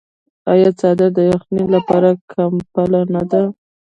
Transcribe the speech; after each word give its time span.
آیا 0.51 0.69
څادر 0.79 1.09
د 1.17 1.19
یخنۍ 1.31 1.63
لپاره 1.75 2.09
کمپله 2.31 2.99
نه 3.13 3.23
ده؟ 3.31 3.41